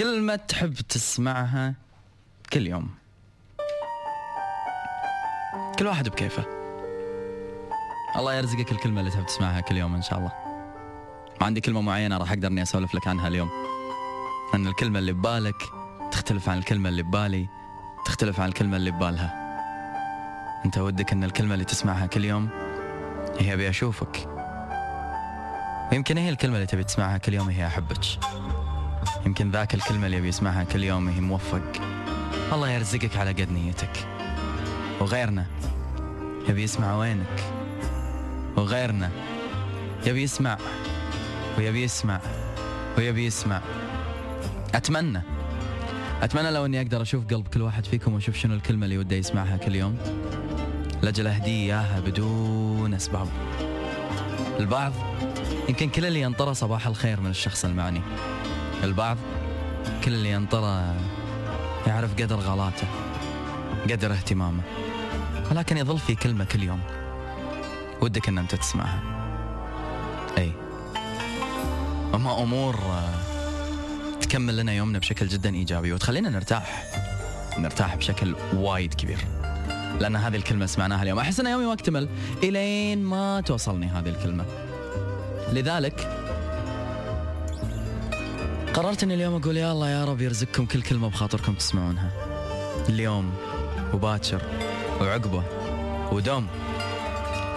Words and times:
كلمة 0.00 0.36
تحب 0.36 0.74
تسمعها 0.74 1.74
كل 2.52 2.66
يوم. 2.66 2.90
كل 5.78 5.86
واحد 5.86 6.08
بكيفه. 6.08 6.44
الله 8.16 8.34
يرزقك 8.34 8.72
الكلمة 8.72 9.00
اللي 9.00 9.10
تحب 9.10 9.26
تسمعها 9.26 9.60
كل 9.60 9.76
يوم 9.76 9.94
إن 9.94 10.02
شاء 10.02 10.18
الله. 10.18 10.32
ما 11.40 11.46
عندي 11.46 11.60
كلمة 11.60 11.80
معينة 11.80 12.18
راح 12.18 12.32
أقدر 12.32 12.48
إني 12.48 12.62
أسولف 12.62 12.94
لك 12.94 13.08
عنها 13.08 13.28
اليوم. 13.28 13.50
لأن 14.52 14.66
الكلمة 14.66 14.98
اللي 14.98 15.12
ببالك 15.12 15.62
تختلف 16.12 16.48
عن 16.48 16.58
الكلمة 16.58 16.88
اللي 16.88 17.02
ببالي 17.02 17.48
تختلف 18.04 18.40
عن 18.40 18.48
الكلمة 18.48 18.76
اللي 18.76 18.90
ببالها. 18.90 19.34
أنت 20.64 20.78
ودك 20.78 21.12
أن 21.12 21.24
الكلمة 21.24 21.54
اللي 21.54 21.64
تسمعها 21.64 22.06
كل 22.06 22.24
يوم 22.24 22.48
هي 23.38 23.54
أبي 23.54 23.68
أشوفك. 23.68 24.28
ويمكن 25.92 26.18
هي 26.18 26.28
الكلمة 26.28 26.54
اللي 26.54 26.66
تبي 26.66 26.84
تسمعها 26.84 27.18
كل 27.18 27.34
يوم 27.34 27.48
هي 27.48 27.66
أحبك. 27.66 28.04
يمكن 29.30 29.50
ذاك 29.50 29.74
الكلمة 29.74 30.06
اللي 30.06 30.20
بيسمعها 30.20 30.64
كل 30.64 30.84
يوم 30.84 31.08
هي 31.08 31.20
موفق. 31.20 31.62
الله 32.52 32.70
يرزقك 32.70 33.16
على 33.16 33.30
قد 33.30 33.50
نيتك. 33.52 34.08
وغيرنا 35.00 35.46
يبي 36.48 36.62
يسمع 36.62 36.96
وينك. 36.96 37.44
وغيرنا 38.56 39.10
يبي 40.06 40.22
يسمع 40.22 40.58
ويبي 41.58 41.82
يسمع 41.82 42.20
ويبي 42.98 43.26
يسمع. 43.26 43.60
أتمنى 44.74 45.22
أتمنى 46.22 46.50
لو 46.50 46.66
أني 46.66 46.80
أقدر 46.80 47.02
أشوف 47.02 47.24
قلب 47.24 47.48
كل 47.48 47.62
واحد 47.62 47.86
فيكم 47.86 48.14
وأشوف 48.14 48.36
شنو 48.36 48.54
الكلمة 48.54 48.84
اللي 48.84 48.98
وده 48.98 49.16
يسمعها 49.16 49.56
كل 49.56 49.74
يوم. 49.74 49.98
لأجل 51.02 51.26
أهديه 51.26 51.52
إياها 51.52 52.00
بدون 52.00 52.94
أسباب. 52.94 53.28
البعض 54.60 54.92
يمكن 55.68 55.88
كل 55.88 56.04
اللي 56.06 56.20
ينطره 56.20 56.52
صباح 56.52 56.86
الخير 56.86 57.20
من 57.20 57.30
الشخص 57.30 57.64
المعني. 57.64 58.00
البعض 58.84 59.16
كل 60.04 60.12
اللي 60.14 60.30
ينطره 60.30 60.94
يعرف 61.86 62.14
قدر 62.14 62.36
غلاته 62.36 62.86
قدر 63.90 64.12
اهتمامه 64.12 64.62
ولكن 65.50 65.76
يظل 65.76 65.98
في 65.98 66.14
كلمة 66.14 66.44
كل 66.44 66.62
يوم. 66.62 66.80
ودك 68.00 68.28
إن 68.28 68.38
أنت 68.38 68.54
تسمعها. 68.54 69.00
أي. 70.38 70.52
أما 72.14 72.42
أمور 72.42 72.74
آه، 72.74 73.14
تكمل 74.20 74.56
لنا 74.56 74.72
يومنا 74.72 74.98
بشكل 74.98 75.28
جدا 75.28 75.54
إيجابي 75.54 75.92
وتخلينا 75.92 76.30
نرتاح. 76.30 76.84
نرتاح 77.58 77.96
بشكل 77.96 78.34
وايد 78.54 78.94
كبير. 78.94 79.18
لأن 80.00 80.16
هذه 80.16 80.36
الكلمة 80.36 80.66
سمعناها 80.66 81.02
اليوم. 81.02 81.18
أحس 81.18 81.40
إن 81.40 81.46
يومي 81.46 81.66
ما 81.66 81.72
اكتمل 81.72 82.08
إلين 82.42 83.02
ما 83.02 83.40
توصلني 83.40 83.86
هذه 83.86 84.08
الكلمة. 84.08 84.44
لذلك 85.52 86.19
قررت 88.74 89.02
إني 89.02 89.14
اليوم 89.14 89.34
أقول 89.34 89.56
يا 89.56 89.72
الله 89.72 89.90
يا 89.90 90.04
رب 90.04 90.20
يرزقكم 90.20 90.66
كل 90.66 90.82
كلمة 90.82 91.08
بخاطركم 91.08 91.54
تسمعونها. 91.54 92.10
اليوم 92.88 93.32
وباكر 93.94 94.42
وعقبة 95.00 95.42
ودوم 96.12 96.46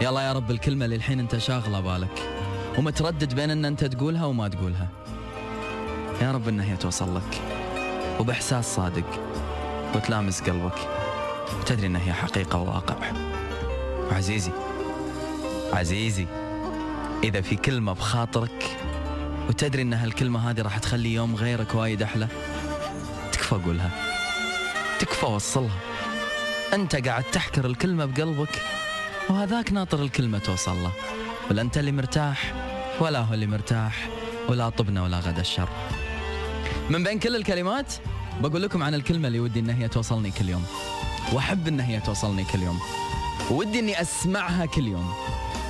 يلا 0.01 0.21
يا 0.21 0.33
رب 0.33 0.51
الكلمة 0.51 0.85
اللي 0.85 0.95
الحين 0.95 1.19
أنت 1.19 1.37
شاغلة 1.37 1.79
بالك 1.79 2.29
ومتردد 2.77 3.33
بين 3.33 3.49
إن 3.49 3.65
أنت 3.65 3.83
تقولها 3.85 4.25
وما 4.25 4.47
تقولها. 4.47 4.87
يا 6.21 6.31
رب 6.31 6.47
ان 6.47 6.59
هي 6.59 6.77
توصل 6.77 7.15
لك 7.15 7.41
وبإحساس 8.19 8.75
صادق 8.75 9.05
وتلامس 9.95 10.41
قلبك. 10.41 10.89
وتدري 11.59 11.87
ان 11.87 11.95
هي 11.95 12.13
حقيقة 12.13 12.59
وواقع. 12.59 12.95
وعزيزي 14.11 14.51
عزيزي 15.73 16.25
إذا 17.23 17.41
في 17.41 17.55
كلمة 17.55 17.93
بخاطرك 17.93 18.77
وتدري 19.49 19.81
إن 19.81 19.93
هالكلمة 19.93 20.49
هذه 20.49 20.61
راح 20.61 20.77
تخلي 20.77 21.13
يوم 21.13 21.35
غيرك 21.35 21.75
وايد 21.75 22.01
أحلى؟ 22.01 22.27
تكفى 23.31 23.55
قولها 23.55 23.89
تكفى 24.99 25.25
وصلها 25.25 25.79
أنت 26.73 27.07
قاعد 27.07 27.23
تحكر 27.23 27.65
الكلمة 27.65 28.05
بقلبك 28.05 28.61
وهذاك 29.29 29.73
ناطر 29.73 30.03
الكلمة 30.03 30.37
توصل 30.37 30.83
له. 30.83 30.91
ولا 31.49 31.61
أنت 31.61 31.77
اللي 31.77 31.91
مرتاح 31.91 32.53
ولا 32.99 33.19
هو 33.19 33.33
اللي 33.33 33.47
مرتاح 33.47 34.09
ولا 34.49 34.69
طبنا 34.69 35.03
ولا 35.03 35.19
غدا 35.19 35.41
الشر. 35.41 35.69
من 36.89 37.03
بين 37.03 37.19
كل 37.19 37.35
الكلمات 37.35 37.93
بقول 38.41 38.61
لكم 38.61 38.83
عن 38.83 38.93
الكلمة 38.93 39.27
اللي 39.27 39.39
ودي 39.39 39.59
إن 39.59 39.69
هي 39.69 39.87
توصلني 39.87 40.31
كل 40.31 40.49
يوم. 40.49 40.65
وأحب 41.33 41.67
إن 41.67 41.79
هي 41.79 41.99
توصلني 41.99 42.43
كل 42.43 42.61
يوم. 42.61 42.79
ودي 43.51 43.79
إني 43.79 44.01
أسمعها 44.01 44.65
كل 44.65 44.87
يوم. 44.87 45.13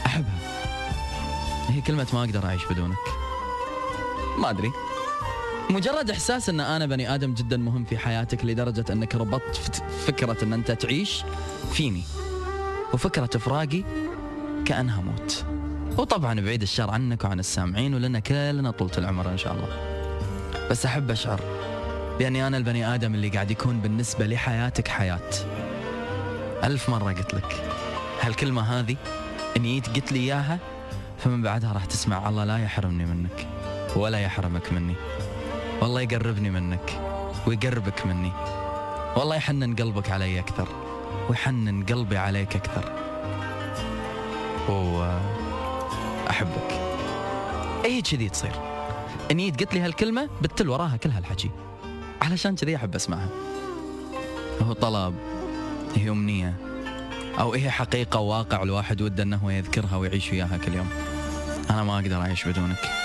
أحبها. 0.05 0.39
هي 1.69 1.81
كلمة 1.81 2.07
ما 2.13 2.19
أقدر 2.19 2.45
أعيش 2.45 2.65
بدونك. 2.65 3.12
ما 4.37 4.49
أدري. 4.49 4.71
مجرد 5.69 6.09
إحساس 6.09 6.49
إن 6.49 6.59
أنا 6.59 6.85
بني 6.85 7.15
آدم 7.15 7.33
جدا 7.33 7.57
مهم 7.57 7.85
في 7.85 7.97
حياتك 7.97 8.45
لدرجة 8.45 8.85
إنك 8.89 9.15
ربطت 9.15 9.83
فكرة 10.07 10.43
إن 10.43 10.53
أنت 10.53 10.71
تعيش 10.71 11.23
فيني. 11.73 12.03
وفكرة 12.93 13.37
فراقي 13.37 13.83
كأنها 14.65 15.01
موت. 15.01 15.45
وطبعا 15.97 16.39
بعيد 16.41 16.61
الشر 16.61 16.91
عنك 16.91 17.23
وعن 17.23 17.39
السامعين 17.39 17.93
ولنا 17.93 18.19
كلنا 18.19 18.71
طولة 18.71 18.97
العمر 18.97 19.29
إن 19.29 19.37
شاء 19.37 19.53
الله. 19.53 19.67
بس 20.71 20.85
أحب 20.85 21.11
أشعر 21.11 21.39
بأني 22.19 22.47
أنا 22.47 22.57
البني 22.57 22.95
آدم 22.95 23.15
اللي 23.15 23.29
قاعد 23.29 23.51
يكون 23.51 23.79
بالنسبة 23.79 24.25
لحياتك 24.25 24.87
حياة. 24.87 25.29
ألف 26.63 26.89
مرة 26.89 27.13
قلت 27.13 27.33
لك 27.33 27.71
هالكلمة 28.21 28.61
هذه 28.61 28.95
إن 29.57 29.63
جيت 29.63 29.89
قلت 29.89 30.11
لي 30.11 30.19
إياها 30.19 30.59
فمن 31.17 31.41
بعدها 31.41 31.73
راح 31.73 31.85
تسمع 31.85 32.29
الله 32.29 32.43
لا 32.43 32.57
يحرمني 32.57 33.05
منك. 33.05 33.47
ولا 33.95 34.19
يحرمك 34.19 34.73
مني. 34.73 34.95
والله 35.81 36.01
يقربني 36.01 36.49
منك 36.49 37.01
ويقربك 37.47 38.05
مني. 38.05 38.31
والله 39.15 39.35
يحنن 39.35 39.75
قلبك 39.75 40.11
علي 40.11 40.39
أكثر 40.39 40.67
ويحنن 41.29 41.85
قلبي 41.85 42.17
عليك 42.17 42.55
أكثر. 42.55 42.93
وأحبك 44.69 46.71
أي 47.85 48.01
كذي 48.01 48.29
تصير؟ 48.29 48.51
إني 49.31 49.49
قلت 49.49 49.73
لي 49.73 49.79
هالكلمة 49.79 50.29
بتل 50.41 50.69
وراها 50.69 50.97
كل 50.97 51.09
هالحكي. 51.09 51.51
علشان 52.21 52.55
كذي 52.55 52.75
أحب 52.75 52.95
أسمعها. 52.95 53.29
هو 54.61 54.73
طلب 54.73 55.15
هي 55.95 56.09
أمنية 56.09 56.55
أو 57.39 57.53
هي 57.53 57.71
حقيقة 57.71 58.19
وواقع 58.19 58.63
الواحد 58.63 59.01
وده 59.01 59.23
أنه 59.23 59.53
يذكرها 59.53 59.97
ويعيش 59.97 60.31
وياها 60.31 60.57
كل 60.57 60.73
يوم. 60.73 60.89
أنا 61.69 61.83
ما 61.83 61.95
أقدر 61.95 62.21
أعيش 62.21 62.47
بدونك. 62.47 63.02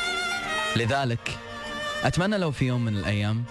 لذلك 0.79 1.39
أتمنى 2.05 2.39
لو 2.39 2.51
في 2.51 2.67
يوم 2.67 2.85
من 2.85 2.97
الأيام 2.97 3.45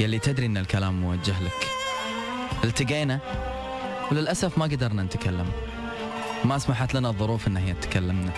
يلي 0.00 0.18
تدري 0.18 0.46
أن 0.46 0.56
الكلام 0.56 1.00
موجه 1.00 1.42
لك. 1.42 1.68
التقينا 2.64 3.20
وللأسف 4.10 4.58
ما 4.58 4.64
قدرنا 4.64 5.02
نتكلم. 5.02 5.52
ما 6.44 6.58
سمحت 6.58 6.94
لنا 6.94 7.08
الظروف 7.08 7.46
أن 7.46 7.56
هي 7.56 7.74
تكلمنا. 7.74 8.32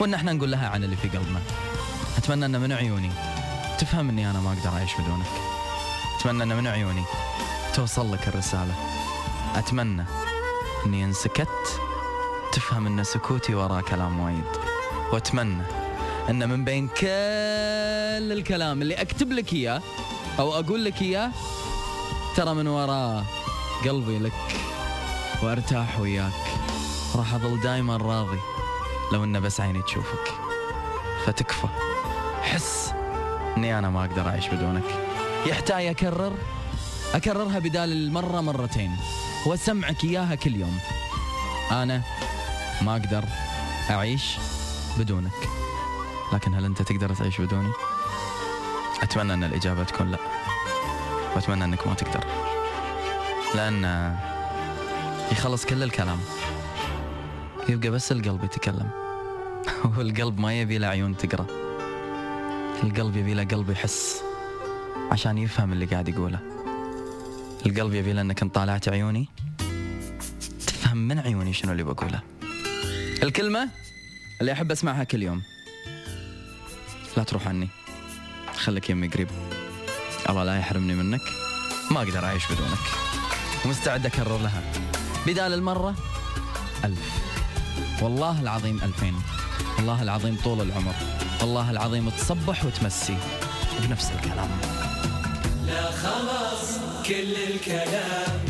وأن 0.00 0.14
إحنا 0.14 0.32
نقول 0.32 0.50
لها 0.50 0.68
عن 0.68 0.84
اللي 0.84 0.96
في 0.96 1.08
قلبنا. 1.08 1.40
أتمنى 2.16 2.46
أن 2.46 2.60
من 2.60 2.72
عيوني 2.72 3.10
تفهم 3.78 4.08
أني 4.08 4.30
أنا 4.30 4.40
ما 4.40 4.52
أقدر 4.52 4.76
أعيش 4.76 4.90
بدونك. 4.94 5.26
أتمنى 6.20 6.42
أن 6.42 6.56
من 6.56 6.66
عيوني 6.66 7.04
توصل 7.74 8.12
لك 8.12 8.28
الرسالة. 8.28 8.74
أتمنى 9.54 10.04
أني 10.86 11.04
إن 11.04 11.12
سكت 11.12 11.80
تفهم 12.52 12.86
أن 12.86 13.04
سكوتي 13.04 13.54
وراه 13.54 13.80
كلام 13.80 14.20
وايد. 14.20 14.44
وأتمنى 15.12 15.62
إن 16.28 16.48
من 16.48 16.64
بين 16.64 16.88
كل 16.88 18.32
الكلام 18.32 18.82
اللي 18.82 18.94
أكتب 18.94 19.32
لك 19.32 19.52
إياه 19.52 19.82
أو 20.38 20.54
أقول 20.54 20.84
لك 20.84 21.02
إياه 21.02 21.30
ترى 22.36 22.54
من 22.54 22.66
وراه 22.66 23.24
قلبي 23.84 24.18
لك 24.18 24.32
وأرتاح 25.42 26.00
وياك. 26.00 26.32
راح 27.16 27.34
أظل 27.34 27.60
دايما 27.60 27.96
راضي 27.96 28.38
لو 29.12 29.24
ان 29.24 29.40
بس 29.40 29.60
عيني 29.60 29.82
تشوفك. 29.82 30.34
فتكفى. 31.26 31.66
حس 32.42 32.92
إني 33.56 33.78
أنا 33.78 33.90
ما 33.90 34.04
أقدر 34.04 34.28
أعيش 34.28 34.48
بدونك. 34.48 34.84
يحتاج 35.46 35.86
أكرر؟ 35.86 36.32
أكررها 37.14 37.58
بدال 37.58 37.92
المرة 37.92 38.40
مرتين. 38.40 38.96
وأسمعك 39.46 40.04
إياها 40.04 40.34
كل 40.34 40.56
يوم. 40.56 40.78
أنا 41.70 42.02
ما 42.82 42.92
أقدر 42.92 43.24
أعيش 43.90 44.36
بدونك. 44.98 45.48
لكن 46.32 46.54
هل 46.54 46.64
أنت 46.64 46.82
تقدر 46.82 47.14
تعيش 47.14 47.40
بدوني؟ 47.40 47.72
أتمنى 49.02 49.34
أن 49.34 49.44
الإجابة 49.44 49.84
تكون 49.84 50.10
لا. 50.10 50.18
وأتمنى 51.34 51.64
أنك 51.64 51.86
ما 51.86 51.94
تقدر. 51.94 52.24
لأن 53.54 54.16
يخلص 55.32 55.66
كل 55.66 55.82
الكلام. 55.82 56.18
يبقى 57.68 57.90
بس 57.90 58.12
القلب 58.12 58.44
يتكلم. 58.44 58.90
والقلب 59.96 60.40
ما 60.40 60.60
يبي 60.60 60.78
له 60.78 60.86
عيون 60.86 61.16
تقرأ. 61.16 61.46
القلب 62.82 63.16
يبي 63.16 63.34
له 63.34 63.44
قلب 63.44 63.70
يحس 63.70 64.22
عشان 65.10 65.38
يفهم 65.38 65.72
اللي 65.72 65.86
قاعد 65.86 66.08
يقوله. 66.08 66.40
القلب 67.66 67.94
يبي 67.94 68.12
له 68.12 68.20
أنك 68.20 68.42
إن 68.42 68.48
طالعت 68.48 68.88
عيوني 68.88 69.28
تفهم 70.66 70.96
من 70.96 71.18
عيوني 71.18 71.52
شنو 71.52 71.72
اللي 71.72 71.82
بقوله. 71.82 72.20
الكلمة 73.22 73.68
اللي 74.40 74.52
أحب 74.52 74.70
أسمعها 74.70 75.04
كل 75.04 75.22
يوم. 75.22 75.42
لا 77.18 77.24
تروح 77.24 77.48
عني. 77.48 77.68
خليك 78.56 78.90
يمي 78.90 79.08
قريب. 79.08 79.28
الله 80.28 80.44
لا 80.44 80.58
يحرمني 80.58 80.94
منك. 80.94 81.20
ما 81.90 81.98
أقدر 82.02 82.24
أعيش 82.24 82.52
بدونك. 82.52 82.78
ومستعد 83.64 84.06
أكرر 84.06 84.38
لها. 84.38 84.62
بدال 85.26 85.52
المرة 85.52 85.94
ألف. 86.84 87.12
والله 88.02 88.40
العظيم 88.40 88.80
ألفين. 88.82 89.22
والله 89.76 90.02
العظيم 90.02 90.38
طول 90.44 90.60
العمر. 90.60 90.94
والله 91.40 91.70
العظيم 91.70 92.10
تصبح 92.10 92.64
وتمسي. 92.64 93.16
بنفس 93.80 94.10
الكلام. 94.10 94.50
لا 95.66 95.90
خلاص 95.90 96.78
كل 97.06 97.34
الكلام. 97.54 98.47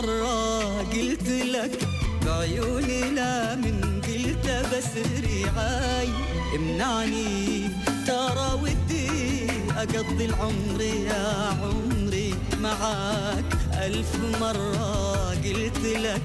مرة 0.00 0.82
قلت 0.82 1.28
لك 1.28 1.88
بعيوني 2.26 3.10
لا 3.10 3.54
من 3.54 4.00
قلت 4.06 4.46
بس 4.72 4.92
رعاي 5.24 6.08
امنعني 6.56 7.68
ترى 8.06 8.60
ودي 8.62 9.46
أقضي 9.76 10.24
العمر 10.24 10.80
يا 10.80 11.56
عمري 11.62 12.34
معاك. 12.60 13.44
ألف 13.74 14.16
مرة 14.40 15.30
قلت 15.44 15.84
لك 15.84 16.22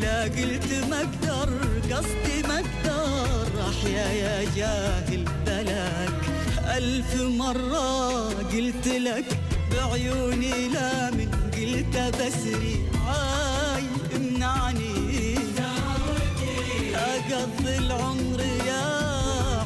لا 0.00 0.22
قلت 0.22 0.72
ما 0.90 1.00
أقدر 1.00 1.50
قصدي 1.92 2.42
ما 2.48 2.54
أقدر. 2.54 3.70
أحيا 3.70 4.06
يا 4.12 4.44
جاهل 4.56 5.24
بلاك. 5.46 6.20
ألف 6.76 7.20
مرة 7.22 8.28
قلت 8.28 8.86
لك 8.86 9.24
بعيوني 9.72 10.68
لا 10.68 11.10
من 11.10 11.30
قلت 11.56 11.96
بسري 12.16 12.76
عاي 13.06 13.84
امنعني 14.16 14.94
أقضي 16.94 17.78
العمر 17.78 18.40
يا 18.66 18.84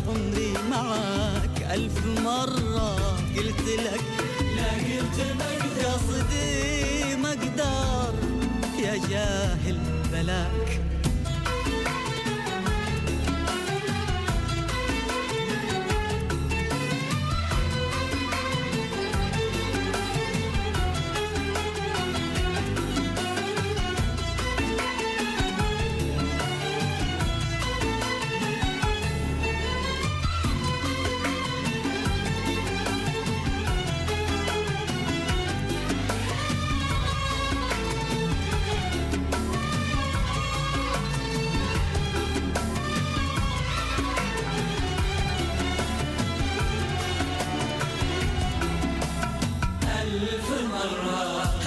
عمري 0.09 0.53
معاك 0.71 1.63
ألف 1.75 2.07
مرة 2.07 2.97
قلت 3.37 3.61
لك 3.69 4.05
لا 4.57 4.71
قلت 4.73 5.19
ما 5.39 5.51
قصدي 5.85 7.17
ما 7.17 7.35
يا 8.79 8.97
جاهل 9.11 9.79
بلاك. 10.13 10.90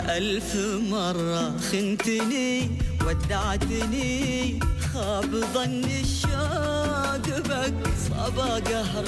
ألف 0.09 0.55
مرة 0.91 1.57
خنتني 1.71 2.71
ودعتني 3.07 4.59
خاب 4.93 5.31
ظن 5.53 5.83
الشوق 5.83 7.39
بك 7.39 7.73
صبا 8.09 8.53
قهر. 8.59 9.05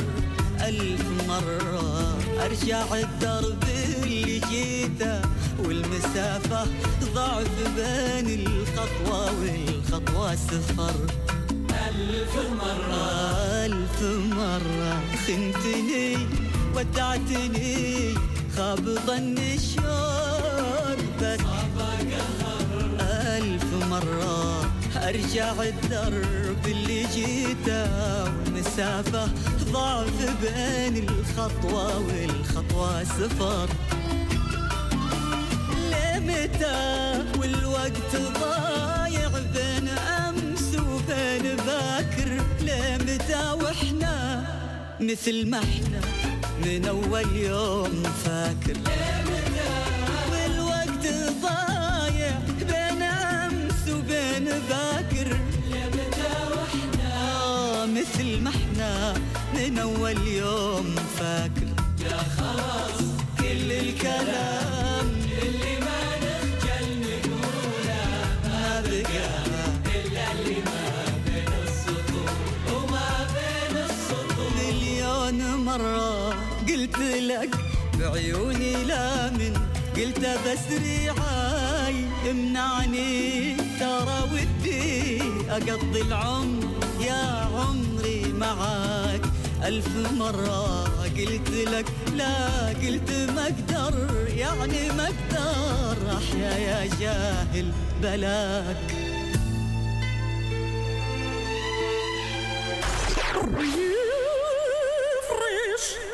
ألف 0.61 1.01
مرة 1.27 2.17
أرجع 2.45 2.85
الدرب 2.93 3.63
اللي 4.03 4.39
جيته 4.39 5.21
والمسافة 5.59 6.67
ضعف 7.15 7.55
بين 7.75 8.47
الخطوة 8.47 9.31
والخطوة 9.39 10.35
سفر. 10.35 10.95
ألف 11.69 12.35
مرة 12.61 13.05
ألف 13.65 14.01
مرة 14.37 15.01
خنتني 15.27 16.17
ودعتني 16.75 18.13
خاب 18.55 18.85
ظن 19.07 19.37
الشوق 19.37 20.99
بك 21.21 21.39
ألف 23.01 23.73
مرة 23.89 24.71
أرجع 24.95 25.51
الدرب 25.63 26.65
اللي 26.67 27.03
جيته 27.15 28.23
والمسافة 28.23 29.27
ضعف 29.71 30.37
بين 30.41 31.09
الخطوة 31.09 31.97
والخطوة 31.99 33.03
سفر 33.03 33.69
لمتى 35.91 37.23
والوقت 37.39 38.15
ضايع 38.15 39.29
بين 39.53 39.87
أمس 39.89 40.75
وبين 40.75 41.55
باكر 41.55 42.41
لمتى 42.61 43.51
وإحنا 43.63 44.43
مثل 44.99 45.49
ما 45.49 45.57
إحنا؟ 45.59 46.24
من 46.65 46.85
أول 46.85 47.35
يوم 47.35 48.03
فاكر. 48.25 48.77
والوقت 50.31 51.05
ضايع 51.41 52.39
بين 52.59 53.01
أمس 53.01 53.89
وبين 53.89 54.45
باكر 54.69 55.37
آه 57.13 57.85
مثل 57.85 58.41
ما 58.41 58.49
إحنا 58.49 59.13
من 59.53 59.77
أول 59.79 60.27
يوم 60.27 60.95
فاكر. 61.19 61.67
لا 62.03 62.17
خلاص 62.37 62.97
كل 63.39 63.71
الكلام 63.71 65.07
اللي 65.41 65.75
ما 65.85 65.99
نخجل 66.23 66.87
نقوله 67.01 68.05
ما 68.47 68.81
بقى. 68.81 69.29
إلا 69.95 70.31
اللي 70.31 70.55
ما 70.65 70.83
بين 71.25 71.49
السطور 71.67 72.29
وما 72.73 73.09
بين 73.35 73.77
السطور. 73.77 74.49
مليون 74.57 75.55
مرة 75.55 76.04
قلت 76.85 76.99
لك 76.99 77.49
بعيوني 77.99 78.83
لا 78.83 79.29
من 79.29 79.53
قلت 79.97 80.19
بس 80.19 80.71
رعاي 80.71 81.95
امنعني. 82.31 83.55
ترى 83.79 84.23
ودي 84.33 85.21
أقضي 85.49 86.01
العمر 86.01 86.63
يا 87.01 87.47
عمري 87.55 88.33
معاك. 88.33 89.21
ألف 89.63 89.87
مرة 90.17 90.83
قلت 91.17 91.49
لك 91.49 91.85
لا 92.15 92.67
قلت 92.67 93.11
ما 93.35 93.43
أقدر 93.43 94.27
يعني 94.27 94.89
ما 94.89 95.03
أقدر 95.03 96.17
أحيا 96.17 96.57
يا 96.57 96.89
جاهل 96.99 97.71
بلاك. 98.01 98.95